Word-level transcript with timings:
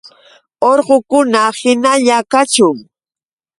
¡Uqukuna 0.71 1.41
hinalla 1.59 2.17
kachun! 2.31 2.77